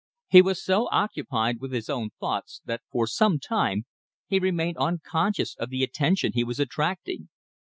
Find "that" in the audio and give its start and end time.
2.65-2.81